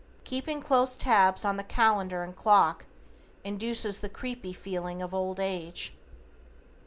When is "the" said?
1.57-1.63, 3.99-4.09